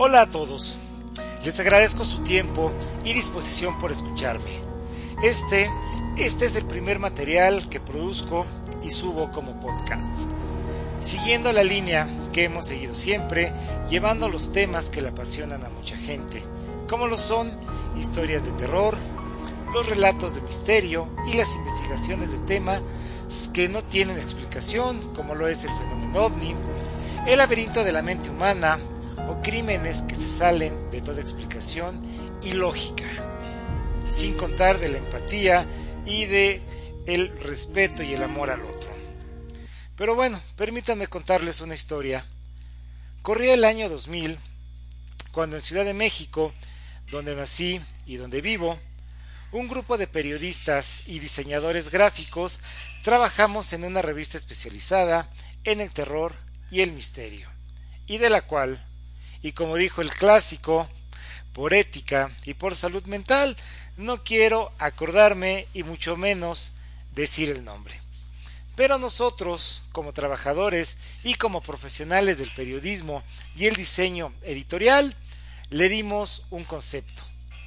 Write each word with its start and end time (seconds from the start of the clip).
Hola 0.00 0.20
a 0.20 0.26
todos, 0.26 0.78
les 1.44 1.58
agradezco 1.58 2.04
su 2.04 2.18
tiempo 2.18 2.70
y 3.04 3.14
disposición 3.14 3.80
por 3.80 3.90
escucharme. 3.90 4.60
Este, 5.24 5.68
este 6.16 6.46
es 6.46 6.54
el 6.54 6.66
primer 6.66 7.00
material 7.00 7.68
que 7.68 7.80
produzco 7.80 8.46
y 8.84 8.90
subo 8.90 9.32
como 9.32 9.58
podcast, 9.58 10.30
siguiendo 11.00 11.52
la 11.52 11.64
línea 11.64 12.06
que 12.32 12.44
hemos 12.44 12.66
seguido 12.66 12.94
siempre, 12.94 13.52
llevando 13.90 14.28
los 14.28 14.52
temas 14.52 14.88
que 14.88 15.02
le 15.02 15.08
apasionan 15.08 15.64
a 15.64 15.70
mucha 15.70 15.96
gente, 15.96 16.44
como 16.88 17.08
lo 17.08 17.18
son 17.18 17.50
historias 17.98 18.44
de 18.44 18.52
terror, 18.52 18.96
los 19.74 19.88
relatos 19.88 20.36
de 20.36 20.42
misterio 20.42 21.08
y 21.26 21.36
las 21.36 21.56
investigaciones 21.56 22.30
de 22.30 22.38
temas 22.38 22.82
que 23.52 23.68
no 23.68 23.82
tienen 23.82 24.16
explicación, 24.16 25.12
como 25.16 25.34
lo 25.34 25.48
es 25.48 25.64
el 25.64 25.72
fenómeno 25.72 26.26
ovni, 26.26 26.54
el 27.26 27.38
laberinto 27.38 27.82
de 27.82 27.90
la 27.90 28.02
mente 28.02 28.30
humana, 28.30 28.78
o 29.28 29.40
crímenes 29.42 30.02
que 30.02 30.14
se 30.14 30.28
salen 30.28 30.90
de 30.90 31.00
toda 31.00 31.20
explicación 31.20 32.02
y 32.42 32.52
lógica, 32.52 33.06
sin 34.08 34.34
contar 34.36 34.78
de 34.78 34.88
la 34.88 34.98
empatía 34.98 35.66
y 36.06 36.26
de 36.26 36.62
el 37.06 37.36
respeto 37.40 38.02
y 38.02 38.14
el 38.14 38.22
amor 38.22 38.50
al 38.50 38.64
otro. 38.64 38.90
Pero 39.96 40.14
bueno, 40.14 40.40
permítanme 40.56 41.08
contarles 41.08 41.60
una 41.60 41.74
historia. 41.74 42.24
Corría 43.22 43.54
el 43.54 43.64
año 43.64 43.88
2000, 43.88 44.38
cuando 45.32 45.56
en 45.56 45.62
Ciudad 45.62 45.84
de 45.84 45.94
México, 45.94 46.52
donde 47.10 47.34
nací 47.34 47.80
y 48.06 48.16
donde 48.16 48.40
vivo, 48.40 48.78
un 49.50 49.68
grupo 49.68 49.96
de 49.96 50.06
periodistas 50.06 51.04
y 51.06 51.18
diseñadores 51.20 51.90
gráficos 51.90 52.60
trabajamos 53.02 53.72
en 53.72 53.84
una 53.84 54.02
revista 54.02 54.36
especializada 54.36 55.30
en 55.64 55.80
el 55.80 55.92
terror 55.92 56.34
y 56.70 56.82
el 56.82 56.92
misterio, 56.92 57.48
y 58.06 58.18
de 58.18 58.30
la 58.30 58.42
cual 58.42 58.84
y 59.42 59.52
como 59.52 59.76
dijo 59.76 60.02
el 60.02 60.10
clásico, 60.10 60.88
por 61.52 61.74
ética 61.74 62.30
y 62.44 62.54
por 62.54 62.76
salud 62.76 63.04
mental, 63.06 63.56
no 63.96 64.22
quiero 64.22 64.72
acordarme 64.78 65.66
y 65.74 65.82
mucho 65.82 66.16
menos 66.16 66.72
decir 67.14 67.50
el 67.50 67.64
nombre. 67.64 68.00
Pero 68.76 68.96
nosotros, 68.98 69.82
como 69.90 70.12
trabajadores 70.12 70.98
y 71.24 71.34
como 71.34 71.60
profesionales 71.60 72.38
del 72.38 72.52
periodismo 72.52 73.24
y 73.56 73.66
el 73.66 73.74
diseño 73.74 74.32
editorial, 74.42 75.16
le 75.70 75.88
dimos 75.88 76.44
un 76.50 76.62
concepto, 76.62 77.22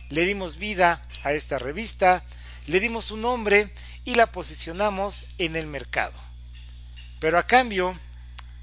le 0.10 0.26
dimos 0.26 0.58
vida 0.58 1.06
a 1.24 1.34
esta 1.34 1.60
revista, 1.60 2.24
le 2.68 2.80
dimos 2.80 3.12
un 3.12 3.24
nombre 3.24 3.74
y 4.06 4.16
la 4.16 4.32
posicionamos 4.32 5.26
en 5.38 5.58
el 5.58 5.68
mercado. 5.68 6.14
Pero 7.20 7.38
a 7.38 7.46
cambio, 7.46 8.00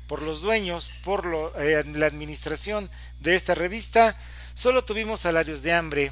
por 0.08 0.22
los 0.22 0.40
dueños, 0.40 0.90
por 1.04 1.52
eh, 1.58 1.84
la 1.94 2.06
administración 2.06 2.90
de 3.20 3.36
esta 3.36 3.54
revista, 3.54 4.16
solo 4.54 4.84
tuvimos 4.84 5.20
salarios 5.20 5.62
de 5.62 5.74
hambre, 5.74 6.10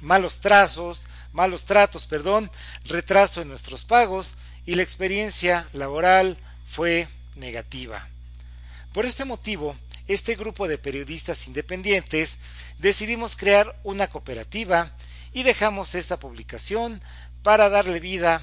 malos 0.00 0.40
trazos, 0.40 1.02
malos 1.32 1.66
tratos, 1.66 2.06
perdón, 2.06 2.50
retraso 2.86 3.42
en 3.42 3.48
nuestros 3.48 3.84
pagos 3.84 4.34
y 4.66 4.74
la 4.74 4.82
experiencia 4.82 5.68
laboral 5.74 6.38
fue 6.66 7.08
negativa. 7.36 8.08
Por 8.92 9.04
este 9.04 9.24
motivo, 9.24 9.76
este 10.08 10.34
grupo 10.34 10.66
de 10.66 10.78
periodistas 10.78 11.46
independientes 11.46 12.38
decidimos 12.78 13.36
crear 13.36 13.78
una 13.84 14.08
cooperativa 14.08 14.90
y 15.32 15.42
dejamos 15.42 15.94
esta 15.94 16.18
publicación 16.18 17.02
para 17.42 17.68
darle 17.68 18.00
vida 18.00 18.42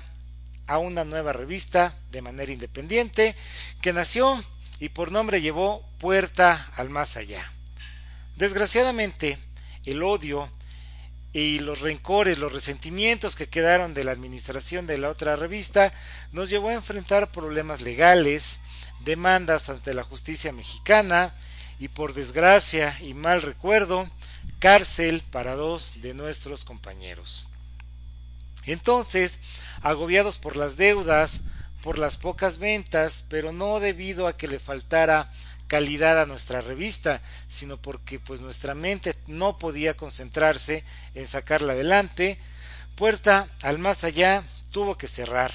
a 0.68 0.78
una 0.78 1.04
nueva 1.04 1.34
revista 1.34 1.98
de 2.12 2.22
manera 2.22 2.52
independiente 2.52 3.36
que 3.82 3.94
nació 3.94 4.44
y 4.80 4.90
por 4.90 5.12
nombre 5.12 5.42
llevó 5.42 5.88
Puerta 6.00 6.70
al 6.76 6.90
Más 6.90 7.18
Allá. 7.18 7.52
Desgraciadamente, 8.36 9.38
el 9.86 10.04
odio 10.04 10.50
y 11.34 11.60
los 11.60 11.82
rencores, 11.82 12.40
los 12.40 12.54
resentimientos 12.54 13.36
que 13.36 13.48
quedaron 13.48 13.94
de 13.94 14.04
la 14.04 14.12
administración 14.12 14.88
de 14.88 14.98
la 14.98 15.10
otra 15.10 15.36
revista 15.36 15.94
nos 16.32 16.50
llevó 16.50 16.70
a 16.70 16.74
enfrentar 16.74 17.32
problemas 17.32 17.82
legales, 17.82 18.60
demandas 19.02 19.70
ante 19.70 19.94
la 19.94 20.04
justicia 20.04 20.52
mexicana 20.52 21.34
y 21.80 21.90
por 21.90 22.14
desgracia 22.14 22.98
y 23.02 23.14
mal 23.14 23.42
recuerdo, 23.42 24.10
cárcel 24.60 25.22
para 25.32 25.56
dos 25.56 26.02
de 26.02 26.14
nuestros 26.14 26.64
compañeros. 26.64 27.48
Entonces, 28.66 29.40
agobiados 29.82 30.38
por 30.38 30.56
las 30.56 30.78
deudas, 30.78 31.42
por 31.82 32.00
las 32.00 32.18
pocas 32.18 32.58
ventas, 32.58 33.26
pero 33.30 33.52
no 33.52 33.80
debido 33.80 34.28
a 34.28 34.36
que 34.36 34.48
le 34.48 34.60
faltara 34.60 35.32
calidad 35.68 36.22
a 36.22 36.26
nuestra 36.26 36.62
revista, 36.62 37.22
sino 37.48 37.78
porque 37.78 38.20
pues 38.20 38.42
nuestra 38.42 38.76
mente 38.76 39.14
no 39.28 39.58
podía 39.58 39.96
concentrarse 39.96 40.84
en 41.14 41.26
sacarla 41.26 41.74
adelante, 41.74 42.40
Puerta 42.96 43.46
al 43.62 43.78
más 43.78 44.06
allá 44.06 44.42
tuvo 44.72 44.98
que 44.98 45.10
cerrar. 45.10 45.52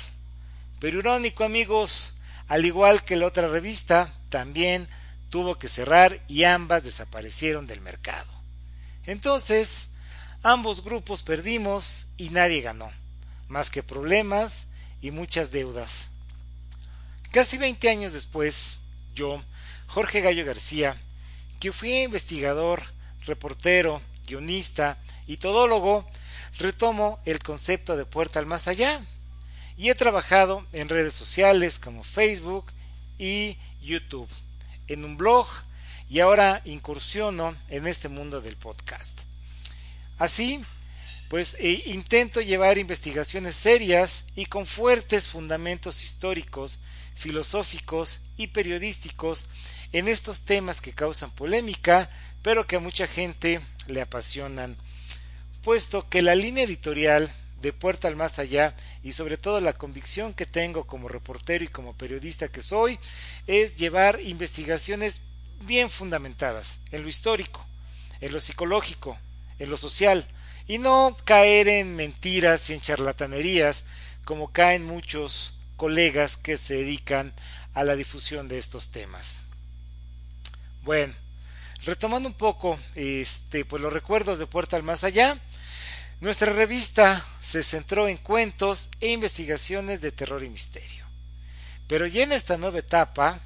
Pero 0.79 0.99
irónico 0.99 1.43
amigos, 1.43 2.15
al 2.49 2.67
igual 2.67 3.03
que 3.03 3.17
la 3.17 3.27
otra 3.27 3.49
revista, 3.49 4.13
también 4.29 4.87
tuvo 5.31 5.59
que 5.59 5.69
cerrar 5.69 6.23
y 6.29 6.45
ambas 6.45 6.85
desaparecieron 6.85 7.67
del 7.67 7.81
mercado. 7.81 8.31
Entonces, 9.07 9.93
ambos 10.43 10.85
grupos 10.85 11.23
perdimos 11.23 12.09
y 12.19 12.29
nadie 12.29 12.61
ganó 12.61 13.00
más 13.51 13.71
que 13.71 13.83
problemas 13.83 14.69
y 15.03 15.11
muchas 15.11 15.51
deudas. 15.51 16.11
Casi 17.33 17.59
20 17.59 17.91
años 17.91 18.13
después, 18.13 18.79
yo, 19.15 19.43
Jorge 19.89 20.21
Gallo 20.21 20.47
García, 20.47 20.97
que 21.59 21.73
fui 21.73 21.93
investigador, 21.99 22.83
reportero, 23.27 24.01
guionista 24.27 24.99
y 25.27 25.37
todólogo, 25.37 26.09
retomo 26.59 27.21
el 27.25 27.41
concepto 27.41 27.97
de 27.97 28.07
puerta 28.07 28.39
al 28.39 28.47
más 28.47 28.69
allá 28.69 29.01
y 29.77 29.91
he 29.91 29.95
trabajado 29.95 30.65
en 30.73 30.89
redes 30.89 31.15
sociales 31.15 31.79
como 31.79 32.05
Facebook 32.05 32.67
y 33.19 33.59
YouTube, 33.83 34.29
en 34.87 35.05
un 35.05 35.17
blog 35.17 35.47
y 36.09 36.21
ahora 36.21 36.63
incursiono 36.65 37.57
en 37.69 37.87
este 37.87 38.09
mundo 38.09 38.41
del 38.41 38.57
podcast. 38.57 39.23
Así, 40.19 40.65
pues 41.31 41.57
e 41.61 41.85
intento 41.87 42.41
llevar 42.41 42.77
investigaciones 42.77 43.55
serias 43.55 44.27
y 44.35 44.47
con 44.47 44.67
fuertes 44.67 45.29
fundamentos 45.29 46.03
históricos, 46.03 46.81
filosóficos 47.15 48.23
y 48.37 48.49
periodísticos 48.49 49.47
en 49.93 50.09
estos 50.09 50.43
temas 50.43 50.81
que 50.81 50.93
causan 50.93 51.31
polémica, 51.31 52.11
pero 52.43 52.67
que 52.67 52.75
a 52.77 52.81
mucha 52.81 53.07
gente 53.07 53.61
le 53.87 54.01
apasionan, 54.01 54.77
puesto 55.63 56.09
que 56.09 56.21
la 56.21 56.35
línea 56.35 56.65
editorial 56.65 57.33
de 57.61 57.73
Puerta 57.73 58.09
al 58.09 58.17
Más 58.17 58.41
Allá 58.41 58.75
y 59.05 59.13
sobre 59.13 59.37
todo 59.37 59.61
la 59.61 59.75
convicción 59.75 60.35
que 60.35 60.47
tengo 60.47 60.89
como 60.89 61.07
reportero 61.07 61.63
y 61.63 61.69
como 61.69 61.97
periodista 61.97 62.49
que 62.49 62.61
soy 62.61 62.99
es 63.47 63.77
llevar 63.77 64.19
investigaciones 64.21 65.21
bien 65.61 65.91
fundamentadas 65.91 66.81
en 66.91 67.03
lo 67.03 67.09
histórico, 67.09 67.65
en 68.21 68.33
lo 68.33 68.41
psicológico, 68.41 69.17
en 69.61 69.71
lo 69.71 69.77
social, 69.77 70.27
y 70.71 70.79
no 70.79 71.17
caer 71.25 71.67
en 71.67 71.97
mentiras 71.97 72.71
y 72.71 72.75
en 72.75 72.81
charlatanerías 72.81 73.87
como 74.25 74.53
caen 74.53 74.87
muchos 74.87 75.55
colegas 75.75 76.37
que 76.37 76.57
se 76.57 76.75
dedican 76.75 77.33
a 77.75 77.83
la 77.83 77.97
difusión 77.97 78.47
de 78.47 78.59
estos 78.59 78.93
temas. 78.93 79.41
Bueno, 80.83 81.13
retomando 81.85 82.29
un 82.29 82.37
poco 82.37 82.79
este 82.95 83.65
pues 83.65 83.83
los 83.83 83.93
recuerdos 83.93 84.39
de 84.39 84.47
Puerta 84.47 84.77
al 84.77 84.85
Más 84.85 85.03
Allá, 85.03 85.37
nuestra 86.21 86.53
revista 86.53 87.21
se 87.43 87.65
centró 87.65 88.07
en 88.07 88.19
cuentos 88.19 88.91
e 89.01 89.11
investigaciones 89.11 90.03
de 90.03 90.13
terror 90.13 90.45
y 90.45 90.51
misterio. 90.51 91.05
Pero 91.89 92.07
ya 92.07 92.23
en 92.23 92.31
esta 92.31 92.59
nueva 92.59 92.79
etapa, 92.79 93.41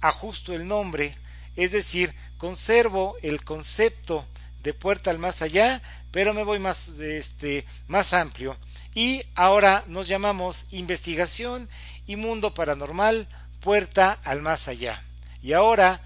ajusto 0.00 0.52
el 0.54 0.66
nombre, 0.66 1.16
es 1.54 1.70
decir, 1.70 2.12
conservo 2.36 3.16
el 3.22 3.44
concepto 3.44 4.26
de 4.62 4.74
puerta 4.74 5.10
al 5.10 5.18
más 5.18 5.42
allá, 5.42 5.82
pero 6.10 6.34
me 6.34 6.42
voy 6.42 6.58
más, 6.58 6.88
este, 7.00 7.64
más 7.86 8.12
amplio. 8.12 8.56
Y 8.94 9.22
ahora 9.34 9.84
nos 9.86 10.08
llamamos 10.08 10.66
investigación 10.70 11.68
y 12.06 12.16
mundo 12.16 12.54
paranormal, 12.54 13.28
puerta 13.60 14.18
al 14.24 14.42
más 14.42 14.68
allá. 14.68 15.04
Y 15.42 15.52
ahora, 15.52 16.00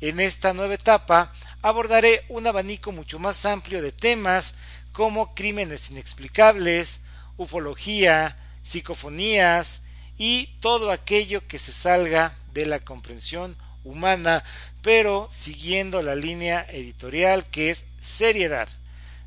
en 0.00 0.20
esta 0.20 0.52
nueva 0.52 0.74
etapa, 0.74 1.32
abordaré 1.62 2.24
un 2.28 2.46
abanico 2.46 2.92
mucho 2.92 3.18
más 3.18 3.44
amplio 3.46 3.82
de 3.82 3.92
temas 3.92 4.54
como 4.92 5.34
crímenes 5.34 5.90
inexplicables, 5.90 7.00
ufología, 7.36 8.36
psicofonías 8.62 9.82
y 10.18 10.46
todo 10.60 10.90
aquello 10.90 11.46
que 11.46 11.58
se 11.58 11.72
salga 11.72 12.36
de 12.52 12.66
la 12.66 12.80
comprensión 12.80 13.56
humana, 13.84 14.44
pero 14.82 15.28
siguiendo 15.30 16.02
la 16.02 16.14
línea 16.14 16.66
editorial 16.70 17.46
que 17.46 17.70
es 17.70 17.86
seriedad. 17.98 18.68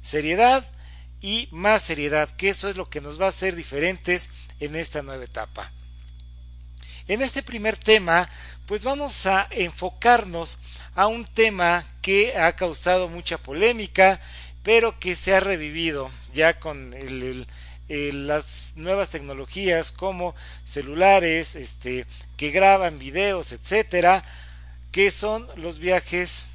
Seriedad 0.01 0.65
y 1.21 1.47
más 1.51 1.81
seriedad, 1.81 2.29
que 2.29 2.50
eso 2.50 2.69
es 2.69 2.77
lo 2.77 2.89
que 2.89 3.01
nos 3.01 3.19
va 3.19 3.25
a 3.25 3.29
hacer 3.29 3.55
diferentes 3.55 4.29
en 4.59 4.75
esta 4.75 5.01
nueva 5.01 5.23
etapa. 5.23 5.71
En 7.07 7.21
este 7.21 7.44
primer 7.44 7.77
tema, 7.77 8.29
pues 8.65 8.83
vamos 8.83 9.25
a 9.25 9.47
enfocarnos 9.51 10.59
a 10.95 11.07
un 11.07 11.25
tema 11.25 11.85
que 12.01 12.38
ha 12.38 12.55
causado 12.55 13.07
mucha 13.07 13.38
polémica, 13.38 14.19
pero 14.63 15.00
que 15.00 15.15
se 15.15 15.35
ha 15.35 15.39
revivido 15.39 16.09
ya 16.33 16.59
con 16.59 16.94
las 17.89 18.74
nuevas 18.75 19.09
tecnologías 19.09 19.91
como 19.91 20.35
celulares, 20.63 21.56
este, 21.56 22.06
que 22.38 22.51
graban 22.51 23.00
videos, 23.00 23.51
etcétera, 23.51 24.24
que 24.91 25.12
son 25.12 25.47
los 25.57 25.80
viajes 25.80 26.47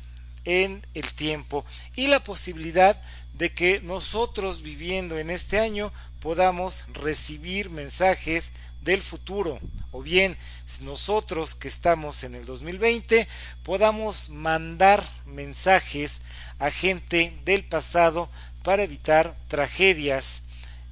en 0.45 0.85
el 0.95 1.13
tiempo 1.13 1.65
y 1.97 2.07
la 2.07 2.21
posibilidad 2.21 3.01
de 3.35 3.53
que 3.53 3.81
nosotros 3.83 4.63
viviendo 4.63 5.19
en 5.19 5.31
este 5.31 5.59
año 5.59 5.93
podamos 6.21 6.85
recibir 6.95 7.71
mensajes 7.71 8.53
del 8.81 9.03
futuro 9.03 9.61
o 9.93 10.03
bien 10.03 10.37
nosotros 10.81 11.55
que 11.55 11.69
estamos 11.69 12.25
en 12.25 12.35
el 12.35 12.47
2020 12.47 13.29
podamos 13.63 14.31
mandar 14.31 15.05
mensajes 15.27 16.23
a 16.59 16.71
gente 16.71 17.37
del 17.45 17.65
pasado 17.65 18.29
para 18.63 18.83
evitar 18.83 19.35
tragedias. 19.49 20.45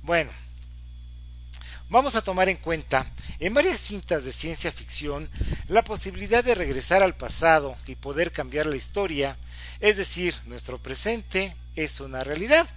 Bueno, 0.07 0.31
vamos 1.89 2.15
a 2.15 2.23
tomar 2.23 2.49
en 2.49 2.59
cuenta 2.59 3.13
en 3.41 3.53
varias 3.55 3.81
cintas 3.81 4.25
de 4.25 4.31
ciencia 4.31 4.71
ficción 4.71 5.29
la 5.67 5.83
posibilidad 5.83 6.45
de 6.45 6.55
regresar 6.55 7.03
al 7.03 7.17
pasado 7.17 7.77
y 7.89 7.97
poder 7.97 8.31
cambiar 8.31 8.67
la 8.67 8.77
historia, 8.77 9.37
es 9.81 9.97
decir, 9.97 10.33
nuestro 10.45 10.81
presente 10.81 11.57
es 11.75 11.99
una 11.99 12.23
realidad. 12.23 12.69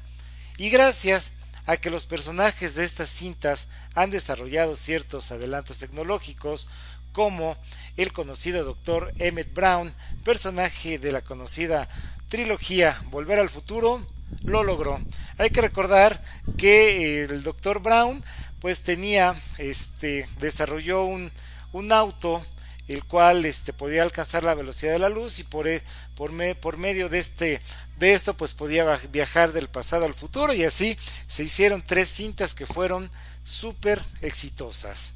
Y 0.57 0.71
gracias 0.71 1.33
a 1.67 1.77
que 1.77 1.91
los 1.91 2.07
personajes 2.07 2.73
de 2.73 2.83
estas 2.83 3.11
cintas 3.11 3.67
han 3.93 4.09
desarrollado 4.09 4.75
ciertos 4.75 5.31
adelantos 5.31 5.77
tecnológicos, 5.77 6.67
como 7.11 7.55
el 7.95 8.11
conocido 8.11 8.63
Dr. 8.63 9.13
Emmett 9.19 9.53
Brown, 9.53 9.93
personaje 10.23 10.97
de 10.97 11.11
la 11.11 11.21
conocida 11.21 11.87
trilogía 12.27 12.99
Volver 13.11 13.37
al 13.37 13.49
Futuro, 13.49 14.03
lo 14.43 14.63
logró. 14.63 14.99
Hay 15.37 15.49
que 15.49 15.61
recordar 15.61 16.23
que 16.57 17.23
el 17.23 17.43
Dr. 17.43 17.79
Brown 17.79 18.23
pues 18.59 18.83
tenía, 18.83 19.35
este, 19.57 20.27
desarrolló 20.39 21.05
un, 21.05 21.31
un 21.71 21.91
auto 21.91 22.43
el 22.89 23.05
cual 23.05 23.45
este, 23.45 23.71
podía 23.71 24.01
alcanzar 24.01 24.43
la 24.43 24.55
velocidad 24.55 24.91
de 24.91 24.99
la 24.99 25.09
luz 25.09 25.39
y 25.39 25.43
por, 25.43 25.67
e, 25.67 25.83
por, 26.15 26.31
me, 26.31 26.55
por 26.55 26.77
medio 26.77 27.07
de, 27.07 27.19
este, 27.19 27.61
de 27.97 28.13
esto 28.13 28.35
pues 28.35 28.53
podía 28.55 28.99
viajar 29.11 29.53
del 29.53 29.69
pasado 29.69 30.05
al 30.05 30.15
futuro 30.15 30.53
y 30.53 30.63
así 30.63 30.97
se 31.27 31.43
hicieron 31.43 31.83
tres 31.83 32.09
cintas 32.09 32.55
que 32.55 32.65
fueron 32.65 33.11
súper 33.43 34.01
exitosas. 34.21 35.13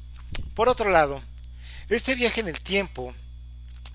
Por 0.54 0.68
otro 0.68 0.90
lado, 0.90 1.20
este 1.88 2.14
viaje 2.14 2.40
en 2.40 2.48
el 2.48 2.60
tiempo 2.60 3.12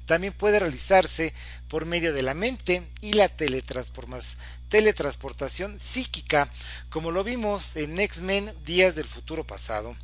también 0.10 0.34
puede 0.34 0.58
realizarse 0.58 1.34
por 1.68 1.86
medio 1.86 2.12
de 2.14 2.24
la 2.24 2.34
mente 2.34 2.82
y 3.00 3.14
la 3.14 3.30
teletransportación 3.30 5.78
psíquica, 5.78 6.50
como 6.90 7.12
lo 7.12 7.24
vimos 7.24 7.76
en 7.76 8.00
X-Men 8.00 8.52
Días 8.66 8.96
del 8.96 9.06
Futuro 9.06 9.46
Pasado, 9.46 9.96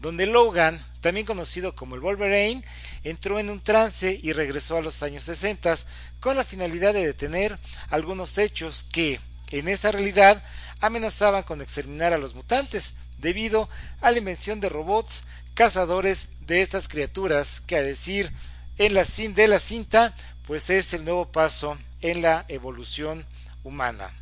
donde 0.00 0.26
Logan, 0.26 0.78
también 1.00 1.24
conocido 1.24 1.74
como 1.74 1.94
el 1.94 2.02
Wolverine, 2.02 2.62
entró 3.04 3.38
en 3.38 3.48
un 3.48 3.58
trance 3.58 4.20
y 4.22 4.34
regresó 4.34 4.76
a 4.76 4.82
los 4.82 5.02
años 5.02 5.24
60 5.24 5.74
con 6.20 6.36
la 6.36 6.44
finalidad 6.44 6.92
de 6.92 7.06
detener 7.06 7.58
algunos 7.88 8.36
hechos 8.36 8.86
que, 8.92 9.18
en 9.50 9.68
esa 9.68 9.92
realidad, 9.92 10.44
amenazaban 10.80 11.42
con 11.42 11.62
exterminar 11.62 12.12
a 12.12 12.18
los 12.18 12.34
mutantes, 12.34 12.96
debido 13.16 13.70
a 14.02 14.10
la 14.10 14.18
invención 14.18 14.60
de 14.60 14.68
robots 14.68 15.22
cazadores 15.54 16.32
de 16.40 16.60
estas 16.60 16.86
criaturas 16.86 17.60
que 17.60 17.76
a 17.76 17.82
decir 17.82 18.30
en 18.78 18.94
la, 18.94 19.04
de 19.04 19.48
la 19.48 19.58
cinta, 19.58 20.14
pues 20.46 20.70
es 20.70 20.94
el 20.94 21.04
nuevo 21.04 21.30
paso 21.30 21.76
en 22.00 22.22
la 22.22 22.44
evolución 22.48 23.26
humana. 23.62 24.14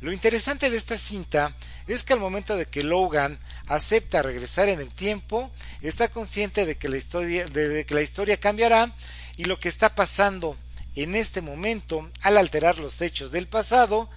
Lo 0.00 0.12
interesante 0.12 0.70
de 0.70 0.76
esta 0.76 0.96
cinta 0.96 1.54
es 1.88 2.04
que 2.04 2.12
al 2.12 2.20
momento 2.20 2.56
de 2.56 2.66
que 2.66 2.84
Logan 2.84 3.38
acepta 3.66 4.22
regresar 4.22 4.68
en 4.68 4.80
el 4.80 4.94
tiempo, 4.94 5.50
está 5.82 6.08
consciente 6.08 6.66
de 6.66 6.76
que 6.76 6.88
la 6.88 6.96
historia, 6.96 7.46
de 7.46 7.84
que 7.84 7.94
la 7.94 8.02
historia 8.02 8.38
cambiará 8.38 8.94
y 9.36 9.44
lo 9.44 9.58
que 9.58 9.68
está 9.68 9.94
pasando 9.94 10.56
en 10.94 11.14
este 11.14 11.40
momento, 11.40 12.08
al 12.22 12.36
alterar 12.36 12.78
los 12.78 13.00
hechos 13.00 13.30
del 13.30 13.48
pasado, 13.48 14.08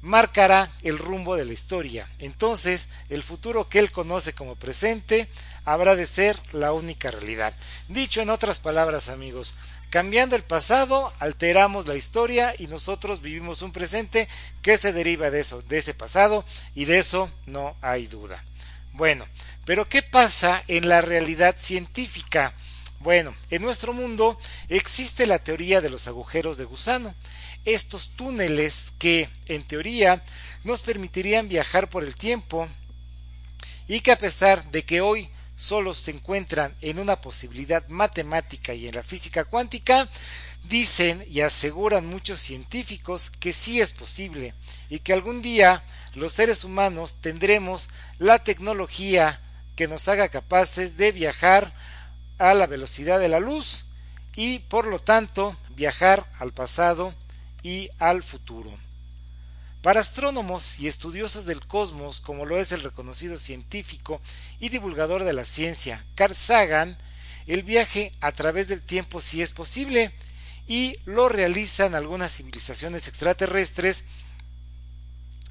marcará 0.00 0.70
el 0.82 0.98
rumbo 0.98 1.34
de 1.34 1.46
la 1.46 1.52
historia. 1.52 2.08
Entonces, 2.18 2.90
el 3.08 3.22
futuro 3.22 3.68
que 3.68 3.78
él 3.78 3.90
conoce 3.90 4.34
como 4.34 4.54
presente 4.54 5.28
habrá 5.64 5.96
de 5.96 6.06
ser 6.06 6.40
la 6.52 6.72
única 6.72 7.10
realidad. 7.10 7.54
Dicho 7.88 8.20
en 8.20 8.30
otras 8.30 8.58
palabras, 8.58 9.08
amigos, 9.08 9.54
cambiando 9.90 10.36
el 10.36 10.42
pasado, 10.42 11.12
alteramos 11.18 11.86
la 11.86 11.96
historia 11.96 12.54
y 12.58 12.66
nosotros 12.66 13.20
vivimos 13.20 13.62
un 13.62 13.72
presente 13.72 14.28
que 14.62 14.76
se 14.76 14.92
deriva 14.92 15.30
de 15.30 15.40
eso, 15.40 15.62
de 15.62 15.78
ese 15.78 15.94
pasado, 15.94 16.44
y 16.74 16.84
de 16.84 16.98
eso 16.98 17.30
no 17.46 17.76
hay 17.80 18.06
duda. 18.06 18.44
Bueno, 18.92 19.26
pero 19.64 19.88
¿qué 19.88 20.02
pasa 20.02 20.62
en 20.68 20.88
la 20.88 21.00
realidad 21.00 21.56
científica? 21.58 22.54
Bueno, 23.00 23.34
en 23.50 23.62
nuestro 23.62 23.92
mundo 23.92 24.38
existe 24.68 25.26
la 25.26 25.38
teoría 25.38 25.80
de 25.80 25.90
los 25.90 26.08
agujeros 26.08 26.56
de 26.56 26.64
gusano, 26.64 27.14
estos 27.64 28.10
túneles 28.16 28.92
que, 28.98 29.28
en 29.46 29.62
teoría, 29.62 30.22
nos 30.64 30.80
permitirían 30.80 31.48
viajar 31.48 31.88
por 31.88 32.04
el 32.04 32.14
tiempo 32.14 32.68
y 33.86 34.00
que 34.00 34.12
a 34.12 34.18
pesar 34.18 34.70
de 34.70 34.84
que 34.84 35.00
hoy 35.00 35.30
solo 35.56 35.94
se 35.94 36.10
encuentran 36.10 36.74
en 36.80 36.98
una 36.98 37.20
posibilidad 37.20 37.86
matemática 37.88 38.74
y 38.74 38.88
en 38.88 38.94
la 38.94 39.02
física 39.02 39.44
cuántica, 39.44 40.08
dicen 40.64 41.22
y 41.28 41.40
aseguran 41.40 42.06
muchos 42.06 42.40
científicos 42.40 43.30
que 43.30 43.52
sí 43.52 43.80
es 43.80 43.92
posible 43.92 44.54
y 44.88 45.00
que 45.00 45.12
algún 45.12 45.42
día 45.42 45.84
los 46.14 46.32
seres 46.32 46.64
humanos 46.64 47.20
tendremos 47.20 47.90
la 48.18 48.38
tecnología 48.38 49.40
que 49.76 49.88
nos 49.88 50.08
haga 50.08 50.28
capaces 50.28 50.96
de 50.96 51.12
viajar 51.12 51.74
a 52.38 52.54
la 52.54 52.66
velocidad 52.66 53.20
de 53.20 53.28
la 53.28 53.40
luz 53.40 53.86
y 54.36 54.60
por 54.60 54.86
lo 54.86 54.98
tanto 54.98 55.56
viajar 55.76 56.28
al 56.38 56.52
pasado 56.52 57.14
y 57.62 57.90
al 57.98 58.22
futuro. 58.22 58.83
Para 59.84 60.00
astrónomos 60.00 60.80
y 60.80 60.88
estudiosos 60.88 61.44
del 61.44 61.60
cosmos, 61.60 62.22
como 62.22 62.46
lo 62.46 62.56
es 62.56 62.72
el 62.72 62.82
reconocido 62.82 63.36
científico 63.36 64.18
y 64.58 64.70
divulgador 64.70 65.24
de 65.24 65.34
la 65.34 65.44
ciencia 65.44 66.02
Carl 66.14 66.34
Sagan, 66.34 66.96
el 67.46 67.64
viaje 67.64 68.10
a 68.22 68.32
través 68.32 68.68
del 68.68 68.80
tiempo 68.80 69.20
sí 69.20 69.42
es 69.42 69.52
posible 69.52 70.10
y 70.66 70.96
lo 71.04 71.28
realizan 71.28 71.94
algunas 71.94 72.34
civilizaciones 72.34 73.08
extraterrestres 73.08 74.04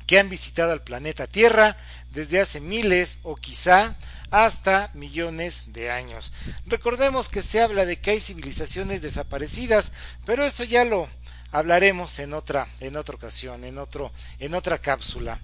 que 0.08 0.18
han 0.18 0.30
visitado 0.30 0.72
al 0.72 0.82
planeta 0.82 1.28
Tierra 1.28 1.78
desde 2.10 2.42
hace 2.42 2.60
miles 2.60 3.20
o 3.22 3.36
quizá 3.36 3.96
hasta 4.32 4.90
millones 4.96 5.74
de 5.74 5.92
años. 5.92 6.34
Recordemos 6.66 7.30
que 7.30 7.44
se 7.44 7.62
habla 7.62 7.86
de 7.86 8.00
que 8.00 8.10
hay 8.10 8.20
civilizaciones 8.20 9.04
desaparecidas, 9.04 9.92
pero 10.26 10.44
eso 10.44 10.64
ya 10.64 10.86
lo 10.86 11.08
hablaremos 11.54 12.18
en 12.18 12.34
otra, 12.34 12.68
en 12.80 12.98
otra 12.98 13.16
ocasión, 13.16 13.64
en, 13.64 13.78
otro, 13.78 14.12
en 14.40 14.56
otra 14.56 14.80
cápsula. 14.80 15.40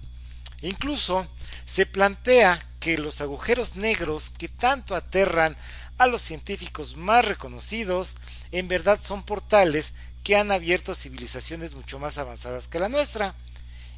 Incluso 0.60 1.26
se 1.64 1.86
plantea 1.86 2.58
que 2.80 2.98
los 2.98 3.20
agujeros 3.20 3.76
negros 3.76 4.30
que 4.30 4.48
tanto 4.48 4.96
aterran 4.96 5.56
a 5.98 6.08
los 6.08 6.20
científicos 6.20 6.96
más 6.96 7.24
reconocidos, 7.24 8.16
en 8.50 8.66
verdad 8.66 8.98
son 9.00 9.22
portales 9.22 9.94
que 10.24 10.36
han 10.36 10.50
abierto 10.50 10.96
civilizaciones 10.96 11.74
mucho 11.74 12.00
más 12.00 12.18
avanzadas 12.18 12.66
que 12.66 12.80
la 12.80 12.88
nuestra, 12.88 13.36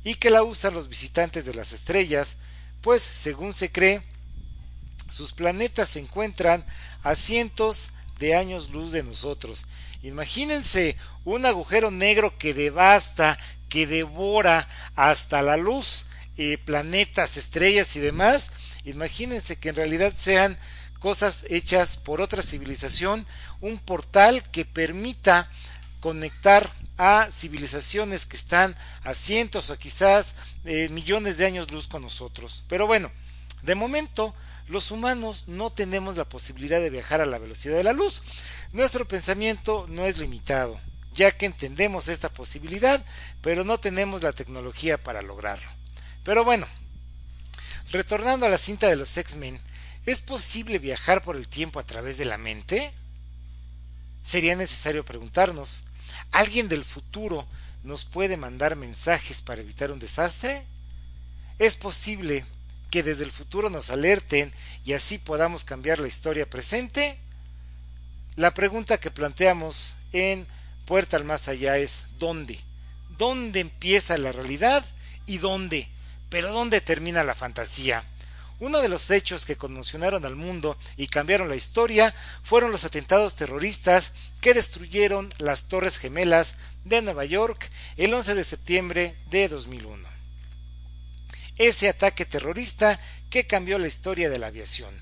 y 0.04 0.16
que 0.16 0.30
la 0.30 0.42
usan 0.42 0.74
los 0.74 0.88
visitantes 0.88 1.46
de 1.46 1.54
las 1.54 1.72
estrellas, 1.72 2.36
pues 2.82 3.02
según 3.02 3.54
se 3.54 3.72
cree, 3.72 4.02
sus 5.08 5.32
planetas 5.32 5.88
se 5.88 6.00
encuentran 6.00 6.64
a 7.02 7.14
cientos 7.14 7.92
de 8.22 8.34
años 8.36 8.70
luz 8.70 8.92
de 8.92 9.02
nosotros, 9.02 9.66
Imagínense 10.02 10.96
un 11.24 11.46
agujero 11.46 11.92
negro 11.92 12.36
que 12.36 12.54
devasta, 12.54 13.38
que 13.68 13.86
devora 13.86 14.68
hasta 14.96 15.42
la 15.42 15.56
luz, 15.56 16.06
eh, 16.36 16.58
planetas, 16.58 17.36
estrellas 17.36 17.94
y 17.94 18.00
demás. 18.00 18.50
Imagínense 18.84 19.56
que 19.56 19.68
en 19.68 19.76
realidad 19.76 20.12
sean 20.14 20.58
cosas 20.98 21.46
hechas 21.48 21.98
por 21.98 22.20
otra 22.20 22.42
civilización, 22.42 23.26
un 23.60 23.78
portal 23.78 24.42
que 24.50 24.64
permita 24.64 25.48
conectar 26.00 26.68
a 26.98 27.28
civilizaciones 27.30 28.26
que 28.26 28.36
están 28.36 28.76
a 29.04 29.14
cientos 29.14 29.70
o 29.70 29.78
quizás 29.78 30.34
eh, 30.64 30.88
millones 30.88 31.38
de 31.38 31.46
años 31.46 31.70
luz 31.70 31.86
con 31.86 32.02
nosotros. 32.02 32.64
Pero 32.68 32.88
bueno, 32.88 33.10
de 33.62 33.76
momento 33.76 34.34
los 34.72 34.90
humanos 34.90 35.44
no 35.48 35.70
tenemos 35.70 36.16
la 36.16 36.24
posibilidad 36.24 36.80
de 36.80 36.88
viajar 36.88 37.20
a 37.20 37.26
la 37.26 37.38
velocidad 37.38 37.76
de 37.76 37.84
la 37.84 37.92
luz. 37.92 38.22
Nuestro 38.72 39.06
pensamiento 39.06 39.86
no 39.90 40.06
es 40.06 40.16
limitado, 40.16 40.80
ya 41.12 41.30
que 41.30 41.44
entendemos 41.44 42.08
esta 42.08 42.30
posibilidad, 42.30 43.04
pero 43.42 43.64
no 43.64 43.76
tenemos 43.76 44.22
la 44.22 44.32
tecnología 44.32 45.00
para 45.00 45.20
lograrlo. 45.20 45.70
Pero 46.24 46.42
bueno, 46.44 46.66
retornando 47.90 48.46
a 48.46 48.48
la 48.48 48.56
cinta 48.56 48.88
de 48.88 48.96
los 48.96 49.14
X-Men, 49.14 49.60
¿es 50.06 50.22
posible 50.22 50.78
viajar 50.78 51.22
por 51.22 51.36
el 51.36 51.48
tiempo 51.48 51.78
a 51.78 51.84
través 51.84 52.16
de 52.16 52.24
la 52.24 52.38
mente? 52.38 52.94
Sería 54.22 54.56
necesario 54.56 55.04
preguntarnos, 55.04 55.84
¿alguien 56.30 56.68
del 56.68 56.84
futuro 56.84 57.46
nos 57.82 58.06
puede 58.06 58.38
mandar 58.38 58.76
mensajes 58.76 59.42
para 59.42 59.60
evitar 59.60 59.90
un 59.90 59.98
desastre? 59.98 60.64
¿Es 61.58 61.76
posible 61.76 62.46
que 62.92 63.02
desde 63.02 63.24
el 63.24 63.32
futuro 63.32 63.70
nos 63.70 63.88
alerten 63.88 64.52
y 64.84 64.92
así 64.92 65.16
podamos 65.16 65.64
cambiar 65.64 65.98
la 65.98 66.08
historia 66.08 66.48
presente? 66.48 67.18
La 68.36 68.52
pregunta 68.52 69.00
que 69.00 69.10
planteamos 69.10 69.94
en 70.12 70.46
Puerta 70.84 71.16
al 71.16 71.24
Más 71.24 71.48
Allá 71.48 71.78
es 71.78 72.08
¿dónde? 72.18 72.60
¿Dónde 73.16 73.60
empieza 73.60 74.18
la 74.18 74.30
realidad 74.30 74.84
y 75.24 75.38
dónde? 75.38 75.88
Pero 76.28 76.52
¿dónde 76.52 76.82
termina 76.82 77.24
la 77.24 77.34
fantasía? 77.34 78.04
Uno 78.60 78.82
de 78.82 78.90
los 78.90 79.10
hechos 79.10 79.46
que 79.46 79.56
conmocionaron 79.56 80.26
al 80.26 80.36
mundo 80.36 80.76
y 80.98 81.06
cambiaron 81.06 81.48
la 81.48 81.56
historia 81.56 82.14
fueron 82.42 82.72
los 82.72 82.84
atentados 82.84 83.36
terroristas 83.36 84.12
que 84.42 84.52
destruyeron 84.52 85.32
las 85.38 85.68
Torres 85.68 85.96
Gemelas 85.96 86.56
de 86.84 87.00
Nueva 87.00 87.24
York 87.24 87.70
el 87.96 88.12
11 88.12 88.34
de 88.34 88.44
septiembre 88.44 89.16
de 89.30 89.48
2001. 89.48 90.11
Ese 91.62 91.88
ataque 91.88 92.24
terrorista 92.24 92.98
que 93.30 93.46
cambió 93.46 93.78
la 93.78 93.86
historia 93.86 94.28
de 94.28 94.40
la 94.40 94.48
aviación, 94.48 94.92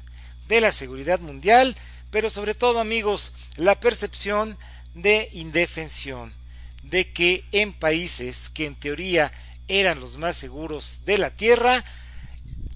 de 0.47 0.61
la 0.61 0.73
seguridad 0.73 1.19
mundial, 1.19 1.75
pero 2.11 2.29
sobre 2.29 2.55
todo 2.55 2.81
amigos, 2.81 3.33
la 3.57 3.81
percepción 3.81 4.59
de 4.95 5.31
indefensión, 5.33 6.35
de 6.83 7.15
que 7.15 7.47
en 7.53 7.73
países 7.73 8.51
que 8.51 8.67
en 8.67 8.75
teoría 8.75 9.33
eran 9.69 10.01
los 10.01 10.19
más 10.19 10.37
seguros 10.37 11.07
de 11.07 11.17
la 11.17 11.31
Tierra, 11.31 11.83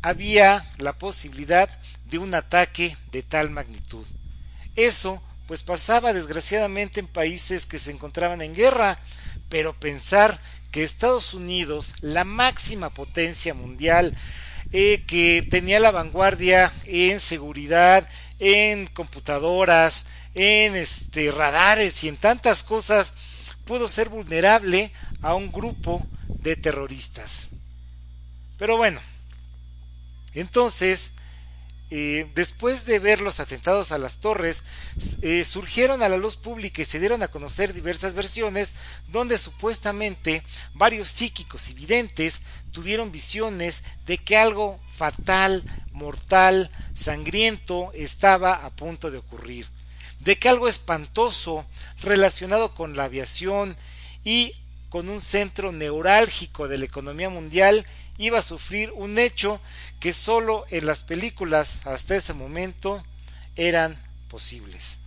había 0.00 0.67
la 0.79 0.97
posibilidad 0.97 1.69
de 2.07 2.17
un 2.17 2.35
ataque 2.35 2.97
de 3.12 3.23
tal 3.23 3.50
magnitud. 3.50 4.07
Eso 4.76 5.23
pues 5.47 5.62
pasaba 5.62 6.14
desgraciadamente 6.14 7.00
en 7.00 7.07
países 7.07 7.67
que 7.67 7.79
se 7.79 7.91
encontraban 7.91 8.41
en 8.41 8.55
guerra, 8.55 8.99
pero 9.50 9.79
pensar 9.79 10.41
que 10.75 10.83
Estados 10.83 11.35
Unidos, 11.35 11.95
la 12.00 12.25
máxima 12.25 12.90
potencia 12.90 13.54
mundial, 13.54 14.12
eh, 14.73 15.04
que 15.07 15.47
tenía 15.49 15.78
la 15.78 15.93
vanguardia 15.93 16.73
en 16.85 17.21
seguridad, 17.21 18.09
en 18.40 18.88
computadoras, 18.88 20.07
en 20.35 20.75
este 20.75 21.31
radares 21.31 22.02
y 22.02 22.09
en 22.09 22.16
tantas 22.16 22.64
cosas, 22.64 23.14
pudo 23.64 23.87
ser 23.87 24.09
vulnerable 24.09 24.90
a 25.23 25.37
un 25.37 25.52
grupo 25.52 26.04
de 26.26 26.57
terroristas. 26.57 27.50
Pero 28.59 28.76
bueno, 28.76 29.00
entonces, 30.33 31.12
eh, 31.91 32.31
después 32.35 32.87
de 32.87 32.99
ver 32.99 33.21
los 33.21 33.41
atentados 33.41 33.93
a 33.93 33.99
las 33.99 34.19
torres, 34.19 34.64
eh, 35.23 35.45
surgieron 35.45 36.03
a 36.03 36.09
la 36.09 36.17
luz 36.17 36.37
pública 36.37 36.83
y 36.83 36.87
se 36.87 36.99
dieron 36.99 37.23
a 37.23 37.29
conocer 37.29 37.75
diversas 37.75 38.14
versiones 38.14 38.75
donde 39.09 39.38
supuestamente 39.38 40.43
varios 40.73 41.09
psíquicos 41.09 41.69
y 41.69 41.75
videntes 41.75 42.41
tuvieron 42.73 43.12
visiones 43.12 43.85
de 44.07 44.19
que 44.19 44.37
algo 44.37 44.81
fatal, 44.97 45.62
mortal, 45.93 46.71
sangriento 46.95 47.93
estaba 47.95 48.55
a 48.55 48.71
punto 48.71 49.11
de 49.11 49.19
ocurrir, 49.19 49.69
de 50.21 50.38
que 50.38 50.49
algo 50.49 50.69
espantoso 50.69 51.67
relacionado 52.03 52.75
con 52.75 52.97
la 52.97 53.05
aviación 53.05 53.76
y 54.25 54.55
con 54.88 55.09
un 55.09 55.21
centro 55.21 55.73
neurálgico 55.73 56.69
de 56.69 56.79
la 56.79 56.85
economía 56.85 57.29
mundial 57.29 57.85
iba 58.18 58.38
a 58.38 58.42
sufrir 58.42 58.92
un 58.92 59.18
hecho 59.18 59.61
que 60.00 60.12
solo 60.12 60.64
en 60.71 60.87
las 60.87 61.02
películas 61.02 61.87
hasta 61.87 62.16
ese 62.16 62.35
momento 62.35 63.04
eran 63.56 63.97
posibles. 64.28 64.99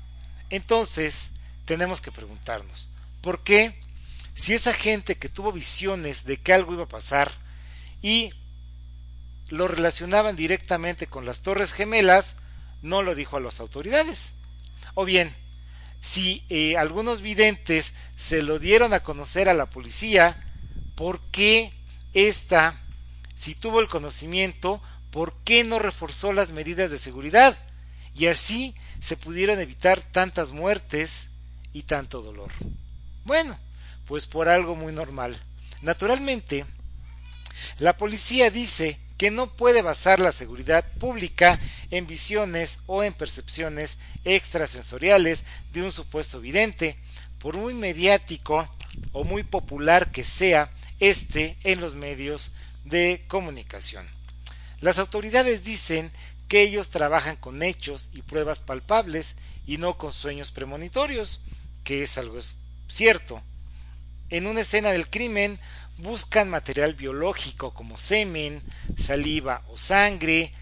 Entonces, 0.49 1.31
tenemos 1.65 2.01
que 2.01 2.11
preguntarnos, 2.11 2.89
¿por 3.21 3.43
qué 3.43 3.79
si 4.33 4.53
esa 4.53 4.73
gente 4.73 5.17
que 5.17 5.29
tuvo 5.29 5.51
visiones 5.51 6.25
de 6.25 6.37
que 6.37 6.53
algo 6.53 6.73
iba 6.73 6.83
a 6.83 6.87
pasar 6.87 7.31
y 8.01 8.31
lo 9.49 9.67
relacionaban 9.67 10.35
directamente 10.35 11.07
con 11.07 11.25
las 11.25 11.41
Torres 11.41 11.73
Gemelas, 11.73 12.37
no 12.81 13.01
lo 13.01 13.15
dijo 13.15 13.37
a 13.37 13.41
las 13.41 13.59
autoridades? 13.59 14.33
O 14.93 15.05
bien, 15.05 15.35
si 15.99 16.45
eh, 16.49 16.77
algunos 16.77 17.21
videntes 17.21 17.93
se 18.15 18.43
lo 18.43 18.59
dieron 18.59 18.93
a 18.93 19.03
conocer 19.03 19.49
a 19.49 19.53
la 19.53 19.69
policía, 19.69 20.43
¿por 20.95 21.19
qué 21.31 21.71
esta 22.13 22.79
si 23.37 23.53
tuvo 23.53 23.81
el 23.81 23.87
conocimiento, 23.87 24.81
¿por 25.11 25.31
qué 25.43 25.63
no 25.63 25.77
reforzó 25.77 26.33
las 26.33 26.53
medidas 26.53 26.89
de 26.89 26.97
seguridad? 26.97 27.55
Y 28.15 28.25
así 28.25 28.73
se 28.99 29.15
pudieron 29.15 29.59
evitar 29.59 30.01
tantas 30.01 30.53
muertes 30.53 31.27
y 31.71 31.83
tanto 31.83 32.23
dolor. 32.23 32.51
Bueno, 33.25 33.59
pues 34.07 34.25
por 34.25 34.49
algo 34.49 34.75
muy 34.75 34.91
normal. 34.91 35.39
Naturalmente, 35.83 36.65
la 37.77 37.95
policía 37.95 38.49
dice 38.49 38.99
que 39.17 39.29
no 39.29 39.55
puede 39.55 39.83
basar 39.83 40.19
la 40.19 40.31
seguridad 40.31 40.83
pública 40.93 41.59
en 41.91 42.07
visiones 42.07 42.79
o 42.87 43.03
en 43.03 43.13
percepciones 43.13 43.99
extrasensoriales 44.25 45.45
de 45.73 45.83
un 45.83 45.91
supuesto 45.91 46.41
vidente, 46.41 46.97
por 47.37 47.55
muy 47.55 47.75
mediático 47.75 48.67
o 49.11 49.23
muy 49.23 49.43
popular 49.43 50.09
que 50.09 50.23
sea 50.23 50.71
este 50.99 51.55
en 51.63 51.81
los 51.81 51.93
medios 51.93 52.53
de 52.89 53.25
comunicación. 53.27 54.07
Las 54.79 54.99
autoridades 54.99 55.63
dicen 55.63 56.11
que 56.47 56.61
ellos 56.61 56.89
trabajan 56.89 57.35
con 57.35 57.61
hechos 57.61 58.11
y 58.13 58.21
pruebas 58.21 58.61
palpables 58.63 59.35
y 59.65 59.77
no 59.77 59.97
con 59.97 60.13
sueños 60.13 60.51
premonitorios, 60.51 61.41
que 61.83 62.03
es 62.03 62.17
algo 62.17 62.39
cierto. 62.87 63.41
En 64.29 64.47
una 64.47 64.61
escena 64.61 64.91
del 64.91 65.09
crimen 65.09 65.59
buscan 65.97 66.49
material 66.49 66.93
biológico 66.93 67.73
como 67.73 67.97
semen, 67.97 68.61
saliva 68.97 69.63
o 69.67 69.77
sangre, 69.77 70.53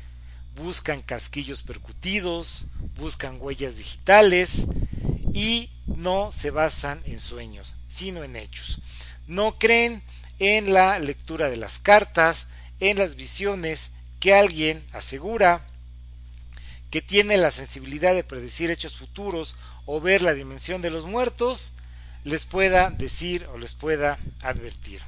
buscan 0.56 1.02
casquillos 1.02 1.64
percutidos, 1.64 2.66
buscan 2.96 3.38
huellas 3.40 3.78
digitales 3.78 4.68
y 5.34 5.70
no 5.86 6.32
se 6.32 6.52
basan 6.52 7.02
en 7.06 7.20
sueños, 7.20 7.76
sino 7.88 8.24
en 8.24 8.36
hechos. 8.36 8.82
No 9.28 9.60
creen 9.60 10.04
en 10.40 10.74
la 10.74 11.00
lectura 11.00 11.50
de 11.50 11.58
las 11.58 11.80
cartas, 11.80 12.48
en 12.80 12.98
las 12.98 13.16
visiones 13.16 13.92
que 14.20 14.34
alguien 14.34 14.84
asegura 14.92 15.62
que 16.90 17.02
tiene 17.02 17.38
la 17.38 17.52
sensibilidad 17.52 18.14
de 18.14 18.24
predecir 18.24 18.72
hechos 18.72 18.96
futuros 18.96 19.58
o 19.86 20.00
ver 20.00 20.22
la 20.22 20.34
dimensión 20.34 20.82
de 20.82 20.90
los 20.90 21.06
muertos, 21.06 21.74
les 22.24 22.46
pueda 22.46 22.90
decir 22.90 23.48
o 23.54 23.58
les 23.58 23.74
pueda 23.74 24.18
advertir. 24.42 25.02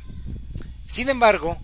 Sin 0.87 1.09
embargo, 1.09 1.57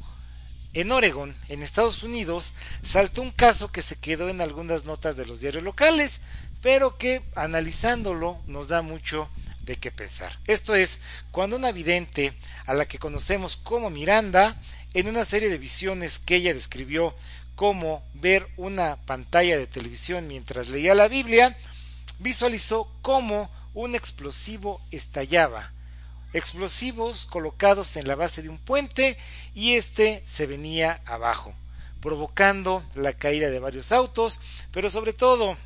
en 0.74 0.92
Oregon, 0.92 1.36
en 1.50 1.62
Estados 1.62 2.04
Unidos, 2.04 2.54
saltó 2.82 3.22
un 3.22 3.32
caso 3.32 3.72
que 3.72 3.84
se 3.84 3.96
quedó 3.96 4.30
en 4.30 4.42
algunas 4.42 4.86
notas 4.86 5.16
de 5.16 5.26
los 5.26 5.40
diarios 5.40 5.64
locales, 5.64 6.22
pero 6.62 6.98
que 6.98 7.22
analizándolo 7.36 8.40
nos 8.48 8.70
da 8.70 8.82
mucho 8.82 9.30
de 9.64 9.78
qué 9.78 9.92
pensar. 9.92 10.40
Esto 10.46 10.76
es, 10.76 11.00
cuando 11.32 11.56
una 11.56 11.72
vidente, 11.72 12.34
a 12.66 12.74
la 12.74 12.86
que 12.86 13.00
conocemos 13.00 13.58
como 13.58 13.90
Miranda, 13.90 14.60
en 14.94 15.08
una 15.08 15.26
serie 15.26 15.50
de 15.50 15.58
visiones 15.58 16.20
que 16.20 16.36
ella 16.36 16.54
describió 16.54 17.16
como 17.56 18.04
ver 18.14 18.48
una 18.58 18.98
pantalla 19.06 19.58
de 19.58 19.68
televisión 19.68 20.28
mientras 20.28 20.70
leía 20.70 20.96
la 20.96 21.08
Biblia, 21.08 21.58
visualizó 22.20 22.92
cómo 23.02 23.50
un 23.74 23.96
explosivo 23.96 24.82
estallaba, 24.92 25.72
explosivos 26.34 27.26
colocados 27.26 27.96
en 27.96 28.08
la 28.08 28.16
base 28.16 28.42
de 28.42 28.50
un 28.50 28.58
puente 28.58 29.18
y 29.54 29.76
éste 29.76 30.22
se 30.26 30.48
venía 30.48 31.02
abajo, 31.06 31.54
provocando 32.02 32.84
la 32.96 33.14
caída 33.14 33.50
de 33.50 33.60
varios 33.60 33.92
autos, 33.92 34.40
pero 34.72 34.90
sobre 34.90 35.14
todo 35.14 35.58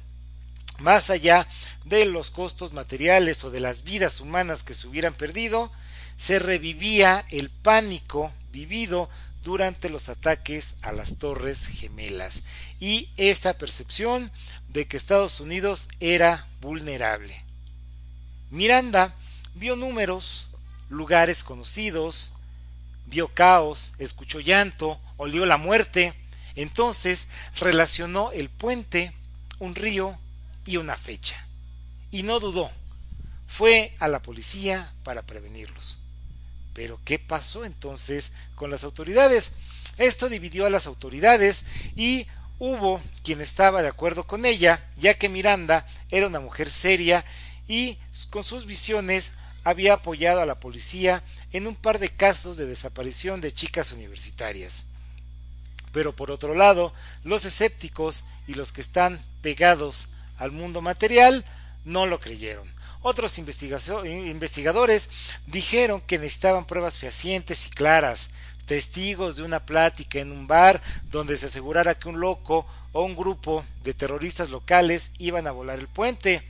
más 0.79 1.09
allá 1.09 1.47
de 1.85 2.05
los 2.05 2.29
costos 2.29 2.73
materiales 2.73 3.43
o 3.43 3.51
de 3.51 3.59
las 3.59 3.83
vidas 3.83 4.19
humanas 4.19 4.63
que 4.63 4.73
se 4.73 4.87
hubieran 4.87 5.13
perdido, 5.13 5.71
se 6.15 6.39
revivía 6.39 7.25
el 7.29 7.49
pánico 7.49 8.31
vivido 8.51 9.09
durante 9.43 9.89
los 9.89 10.09
ataques 10.09 10.75
a 10.81 10.91
las 10.91 11.19
torres 11.19 11.67
gemelas 11.67 12.43
y 12.79 13.09
esta 13.15 13.57
percepción 13.57 14.31
de 14.67 14.87
que 14.87 14.97
Estados 14.97 15.39
Unidos 15.39 15.87
era 15.99 16.47
vulnerable. 16.59 17.43
Miranda 18.49 19.15
vio 19.55 19.75
números, 19.75 20.47
lugares 20.89 21.43
conocidos, 21.43 22.33
vio 23.05 23.29
caos, 23.29 23.93
escuchó 23.99 24.39
llanto, 24.39 24.99
olió 25.17 25.45
la 25.45 25.57
muerte, 25.57 26.13
entonces 26.55 27.27
relacionó 27.59 28.31
el 28.31 28.49
puente, 28.49 29.13
un 29.59 29.75
río, 29.75 30.19
y 30.67 30.77
una 30.77 30.95
fecha. 30.95 31.47
Y 32.11 32.21
no 32.21 32.39
dudó. 32.39 32.69
Fue 33.47 33.91
a 33.97 34.07
la 34.07 34.21
policía 34.21 34.93
para 35.03 35.23
prevenirlos. 35.23 35.97
Pero 36.73 36.99
¿qué 37.05 37.17
pasó 37.17 37.65
entonces 37.65 38.33
con 38.53 38.69
las 38.69 38.83
autoridades? 38.83 39.53
Esto 39.97 40.29
dividió 40.29 40.67
a 40.67 40.69
las 40.69 40.85
autoridades 40.85 41.63
y 41.95 42.27
hubo 42.59 43.01
quien 43.23 43.41
estaba 43.41 43.81
de 43.81 43.87
acuerdo 43.87 44.27
con 44.27 44.45
ella, 44.45 44.85
ya 44.97 45.15
que 45.15 45.29
Miranda 45.29 45.87
era 46.11 46.27
una 46.27 46.39
mujer 46.39 46.69
seria 46.69 47.25
y 47.67 47.97
con 48.29 48.43
sus 48.43 48.65
visiones 48.65 49.31
había 49.63 49.93
apoyado 49.93 50.41
a 50.41 50.45
la 50.45 50.59
policía 50.59 51.23
en 51.51 51.67
un 51.67 51.75
par 51.75 51.99
de 51.99 52.09
casos 52.09 52.57
de 52.57 52.67
desaparición 52.67 53.41
de 53.41 53.53
chicas 53.53 53.91
universitarias. 53.91 54.87
Pero 55.91 56.15
por 56.15 56.31
otro 56.31 56.53
lado, 56.53 56.93
los 57.23 57.45
escépticos 57.45 58.25
y 58.45 58.53
los 58.53 58.71
que 58.71 58.81
están 58.81 59.23
pegados 59.41 60.09
al 60.37 60.51
mundo 60.51 60.81
material 60.81 61.43
no 61.85 62.05
lo 62.05 62.19
creyeron. 62.19 62.67
Otros 63.01 63.37
investigadores 63.37 65.09
dijeron 65.45 66.01
que 66.01 66.17
necesitaban 66.17 66.65
pruebas 66.65 66.97
fehacientes 66.97 67.67
y 67.67 67.69
claras, 67.69 68.31
testigos 68.65 69.37
de 69.37 69.43
una 69.43 69.65
plática 69.65 70.19
en 70.19 70.31
un 70.31 70.45
bar 70.45 70.81
donde 71.09 71.37
se 71.37 71.45
asegurara 71.45 71.97
que 71.97 72.09
un 72.09 72.19
loco 72.19 72.67
o 72.91 73.03
un 73.03 73.15
grupo 73.15 73.63
de 73.83 73.93
terroristas 73.93 74.49
locales 74.49 75.11
iban 75.19 75.47
a 75.47 75.51
volar 75.51 75.79
el 75.79 75.87
puente, 75.87 76.43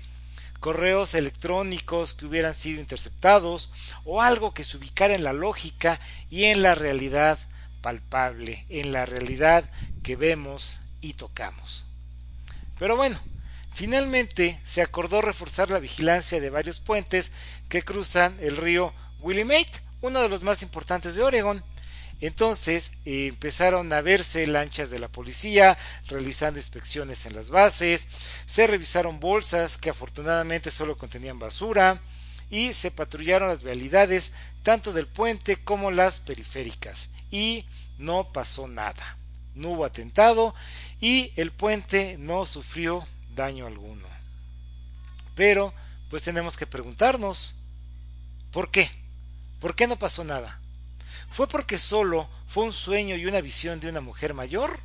correos 0.60 1.14
electrónicos 1.14 2.14
que 2.14 2.26
hubieran 2.26 2.56
sido 2.56 2.80
interceptados 2.82 3.70
o 4.04 4.22
algo 4.22 4.54
que 4.54 4.64
se 4.64 4.78
ubicara 4.78 5.14
en 5.14 5.24
la 5.24 5.34
lógica 5.34 6.00
y 6.30 6.46
en 6.46 6.64
la 6.64 6.74
realidad 6.74 7.38
palpable, 7.82 8.66
en 8.70 8.92
la 8.92 9.06
realidad 9.06 9.70
que 10.02 10.16
vemos 10.16 10.80
y 11.02 11.14
tocamos. 11.14 11.86
Pero 12.80 12.96
bueno, 12.96 13.20
finalmente 13.78 14.60
se 14.64 14.82
acordó 14.82 15.22
reforzar 15.22 15.70
la 15.70 15.78
vigilancia 15.78 16.42
de 16.42 16.50
varios 16.50 16.80
puentes 16.80 17.32
que 17.70 17.84
cruzan 17.84 18.36
el 18.40 18.58
río 18.58 18.92
Willamette, 19.20 19.84
uno 20.02 20.20
de 20.20 20.30
los 20.30 20.42
más 20.42 20.64
importantes 20.64 21.14
de 21.14 21.22
Oregon, 21.22 21.64
entonces 22.20 22.94
eh, 23.06 23.28
empezaron 23.28 23.94
a 23.94 24.02
verse 24.02 24.48
lanchas 24.48 24.90
de 24.90 24.98
la 24.98 25.10
policía 25.10 25.78
realizando 26.08 26.58
inspecciones 26.58 27.28
en 27.28 27.36
las 27.36 27.52
bases, 27.52 28.08
se 28.48 28.66
revisaron 28.66 29.20
bolsas 29.20 29.78
que 29.78 29.92
afortunadamente 29.92 30.72
solo 30.72 30.98
contenían 30.98 31.38
basura 31.38 32.02
y 32.50 32.74
se 32.74 32.90
patrullaron 32.90 33.48
las 33.48 33.62
vialidades 33.62 34.34
tanto 34.64 34.92
del 34.92 35.06
puente 35.06 35.56
como 35.58 35.92
las 35.92 36.20
periféricas 36.20 37.12
y 37.30 37.68
no 38.00 38.34
pasó 38.34 38.68
nada. 38.68 39.18
No 39.54 39.70
hubo 39.70 39.86
atentado 39.86 40.56
y 41.00 41.32
el 41.36 41.52
puente 41.52 42.18
no 42.18 42.48
sufrió 42.48 43.06
daño 43.38 43.66
alguno. 43.68 44.06
Pero 45.36 45.74
pues 46.10 46.24
tenemos 46.24 46.58
que 46.58 46.68
preguntarnos, 46.68 47.56
¿por 48.52 48.70
qué? 48.70 48.90
¿Por 49.62 49.76
qué 49.76 49.88
no 49.88 49.98
pasó 49.98 50.26
nada? 50.26 50.60
¿Fue 51.30 51.48
porque 51.48 51.78
solo 51.78 52.30
fue 52.48 52.66
un 52.66 52.74
sueño 52.74 53.16
y 53.16 53.26
una 53.26 53.40
visión 53.40 53.80
de 53.80 53.90
una 53.90 54.02
mujer 54.02 54.34
mayor? 54.34 54.80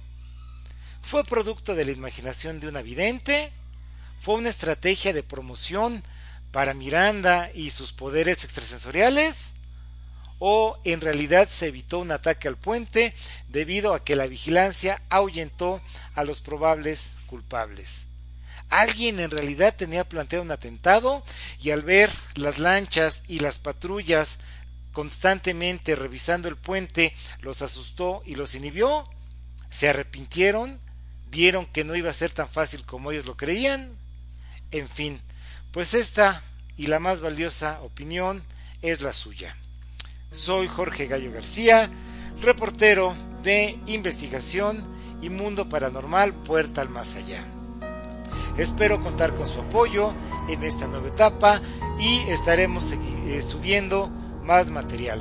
¿Fue 1.03 1.25
producto 1.25 1.75
de 1.75 1.85
la 1.85 1.91
imaginación 1.91 2.61
de 2.61 2.69
una 2.69 2.83
vidente? 2.83 3.53
¿Fue 4.21 4.37
una 4.37 4.49
estrategia 4.49 5.13
de 5.13 5.23
promoción 5.23 6.03
para 6.53 6.75
Miranda 6.75 7.51
y 7.55 7.71
sus 7.71 7.93
poderes 7.93 8.45
extrasensoriales? 8.45 9.55
¿O 10.39 10.79
en 10.85 11.01
realidad 11.01 11.49
se 11.49 11.69
evitó 11.69 11.99
un 11.99 12.11
ataque 12.11 12.49
al 12.49 12.57
puente 12.57 13.15
debido 13.49 13.95
a 13.95 14.05
que 14.05 14.17
la 14.17 14.27
vigilancia 14.27 15.01
ahuyentó 15.09 15.81
a 16.15 16.25
los 16.25 16.41
probables 16.41 17.15
culpables? 17.27 18.12
Alguien 18.73 19.21
en 19.21 19.31
realidad 19.31 19.75
tenía 19.77 20.09
planteado 20.09 20.45
un 20.45 20.51
atentado 20.51 21.23
y 21.61 21.71
al 21.71 21.83
ver 21.83 22.11
las 22.35 22.59
lanchas 22.59 23.23
y 23.29 23.41
las 23.41 23.59
patrullas 23.59 24.39
constantemente 24.93 25.95
revisando 25.95 26.49
el 26.49 26.57
puente 26.57 27.15
los 27.41 27.63
asustó 27.63 28.23
y 28.25 28.35
los 28.35 28.55
inhibió, 28.55 29.09
se 29.71 29.89
arrepintieron, 29.89 30.81
vieron 31.31 31.67
que 31.67 31.85
no 31.85 31.95
iba 31.95 32.11
a 32.11 32.15
ser 32.15 32.33
tan 32.33 32.49
fácil 32.49 32.85
como 32.85 33.13
ellos 33.13 33.27
lo 33.27 33.37
creían, 33.37 33.91
en 34.71 34.89
fin, 34.89 35.21
pues 35.71 35.93
esta 35.93 36.43
y 36.77 36.87
la 36.87 36.99
más 36.99 37.21
valiosa 37.21 37.81
opinión 37.83 38.43
es 38.81 39.03
la 39.03 39.13
suya. 39.13 39.57
Soy 40.31 40.67
Jorge 40.67 41.09
Gallo 41.09 41.31
García, 41.31 41.91
reportero 42.41 43.15
de 43.43 43.79
investigación 43.87 44.83
y 45.21 45.29
mundo 45.29 45.69
paranormal 45.69 46.35
Puerta 46.43 46.81
al 46.81 46.89
Más 46.89 47.17
Allá. 47.17 47.62
Espero 48.57 49.03
contar 49.03 49.35
con 49.35 49.47
su 49.47 49.61
apoyo 49.61 50.13
en 50.49 50.63
esta 50.63 50.87
nueva 50.87 51.09
etapa 51.09 51.61
y 51.99 52.19
estaremos 52.31 52.93
eh, 52.93 53.43
subiendo 53.43 54.11
más 54.45 54.71
material. 54.71 55.21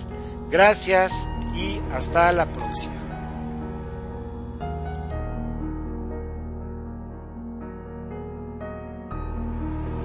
Gracias 0.49 1.27
y 1.55 1.79
hasta 1.93 2.31
la 2.33 2.51
próxima. 2.51 3.00